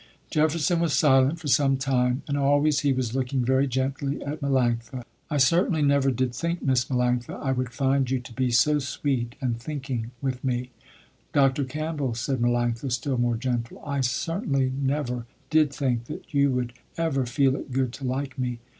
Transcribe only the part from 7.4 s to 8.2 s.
would find you